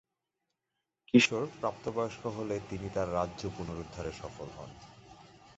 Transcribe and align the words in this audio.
কিশোর 1.07 1.45
প্রাপ্তবয়স্ক 1.59 2.23
হলে 2.37 2.55
তিনি 2.69 2.87
তার 2.89 3.07
রাজ্য 3.13 3.41
পুনরুদ্ধারে 3.55 4.11
সফল 4.13 4.47
হন। 4.57 4.71